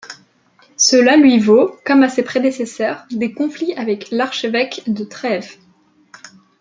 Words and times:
Cela 0.77 1.15
lui 1.15 1.37
vaut, 1.37 1.75
comme 1.85 2.01
à 2.01 2.09
ses 2.09 2.23
prédécesseurs, 2.23 3.05
des 3.11 3.33
conflits 3.35 3.75
avec 3.75 4.09
l'archevêque 4.09 4.81
de 4.87 5.03
Trêves. 5.03 5.57